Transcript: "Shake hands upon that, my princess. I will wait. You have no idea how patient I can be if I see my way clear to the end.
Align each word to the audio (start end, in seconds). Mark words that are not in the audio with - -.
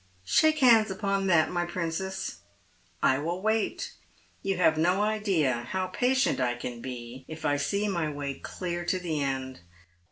"Shake 0.25 0.57
hands 0.61 0.89
upon 0.89 1.27
that, 1.27 1.51
my 1.51 1.63
princess. 1.63 2.37
I 3.03 3.19
will 3.19 3.39
wait. 3.39 3.91
You 4.41 4.57
have 4.57 4.75
no 4.75 5.03
idea 5.03 5.53
how 5.69 5.89
patient 5.93 6.39
I 6.39 6.55
can 6.55 6.81
be 6.81 7.23
if 7.27 7.45
I 7.45 7.57
see 7.57 7.87
my 7.87 8.09
way 8.11 8.39
clear 8.39 8.83
to 8.83 8.97
the 8.97 9.21
end. 9.21 9.59